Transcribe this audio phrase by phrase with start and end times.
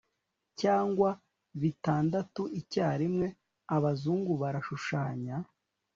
[0.61, 1.09] cyangwa
[1.61, 3.27] bitandatu icyarimwe,
[3.75, 5.35] abazungu barashushanya